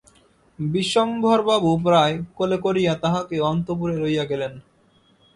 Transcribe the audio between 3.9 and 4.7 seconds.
লইয়া গেলেন।